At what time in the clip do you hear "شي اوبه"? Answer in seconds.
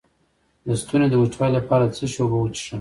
2.11-2.37